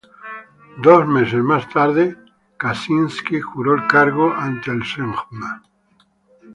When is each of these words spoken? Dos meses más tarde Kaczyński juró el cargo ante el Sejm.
Dos 0.77 1.07
meses 1.07 1.43
más 1.43 1.69
tarde 1.69 2.17
Kaczyński 2.57 3.35
juró 3.39 3.75
el 3.75 3.85
cargo 3.87 4.33
ante 4.35 4.71
el 4.71 4.83
Sejm. 4.83 5.13